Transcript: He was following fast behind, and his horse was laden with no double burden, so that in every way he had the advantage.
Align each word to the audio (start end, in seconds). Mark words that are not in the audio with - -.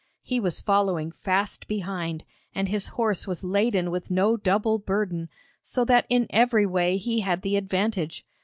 He 0.23 0.39
was 0.39 0.59
following 0.61 1.11
fast 1.11 1.67
behind, 1.67 2.23
and 2.55 2.67
his 2.67 2.87
horse 2.87 3.27
was 3.27 3.43
laden 3.43 3.91
with 3.91 4.09
no 4.09 4.35
double 4.35 4.79
burden, 4.79 5.29
so 5.61 5.85
that 5.85 6.07
in 6.09 6.25
every 6.31 6.65
way 6.65 6.97
he 6.97 7.19
had 7.19 7.43
the 7.43 7.55
advantage. 7.55 8.25